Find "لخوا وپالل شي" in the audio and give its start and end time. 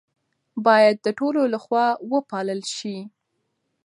1.53-2.97